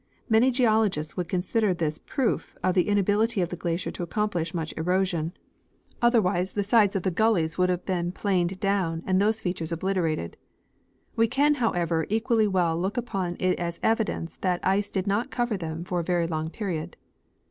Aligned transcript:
Many 0.27 0.49
geologists 0.49 1.15
would 1.15 1.29
consider 1.29 1.75
this 1.75 1.97
a 1.97 2.01
proof 2.01 2.55
of 2.63 2.73
the 2.73 2.89
in 2.89 2.97
ability 2.97 3.39
of 3.39 3.49
the 3.49 3.55
glacier 3.55 3.91
to 3.91 4.01
accomplish 4.01 4.51
much 4.51 4.73
erosion; 4.75 5.31
otherwise 6.01 6.55
the 6.55 6.61
Tlie 6.63 6.71
buried 6.71 6.71
Fared. 6.71 6.89
39 6.89 6.89
sides 6.89 6.95
of 6.95 7.03
the 7.03 7.11
gullies 7.11 7.57
would' 7.59 7.69
have 7.69 7.85
been 7.85 8.11
planed 8.11 8.59
down 8.59 9.03
and 9.05 9.21
these 9.21 9.41
features 9.41 9.71
obliterated. 9.71 10.37
We 11.15 11.27
can, 11.27 11.53
however, 11.53 12.07
equally 12.09 12.47
well 12.47 12.79
look 12.79 12.97
upon 12.97 13.37
it 13.39 13.59
as 13.59 13.79
evidence 13.83 14.37
that 14.37 14.59
the 14.63 14.69
ice 14.69 14.89
did 14.89 15.05
not 15.05 15.29
cover 15.29 15.55
them' 15.55 15.83
for 15.83 15.99
a 15.99 16.03
very 16.03 16.25
long 16.25 16.49
period. 16.49 16.97